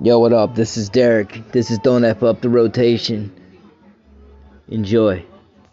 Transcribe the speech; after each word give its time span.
Yo, 0.00 0.20
what 0.20 0.32
up? 0.32 0.54
This 0.54 0.76
is 0.76 0.88
Derek. 0.90 1.50
This 1.50 1.72
is 1.72 1.80
Don't 1.80 2.04
F 2.04 2.22
Up 2.22 2.40
the 2.40 2.48
Rotation. 2.48 3.32
Enjoy. 4.68 5.24